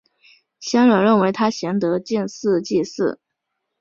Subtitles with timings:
[0.59, 3.19] 乡人认为他贤德建祠祭祀。